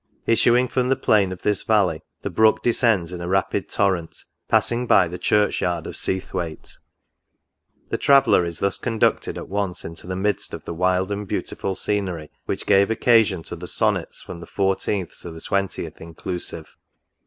[0.25, 4.87] Issuing from the plain of this valley, the Brook descends in a rapid torrent, passing
[4.87, 6.79] by the church yard of Seathwaite.
[7.89, 11.75] The traveller is thus conducted at once into the midst of the wild and beautiful
[11.75, 16.75] scenery which gave occasion to the Sonnets from the 14th to the 20th inclusive.